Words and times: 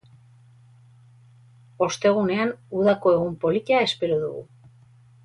Ostegunean 1.87 2.55
udako 2.81 3.13
egun 3.19 3.37
polita 3.45 3.79
espero 3.89 4.19
dugu. 4.27 4.47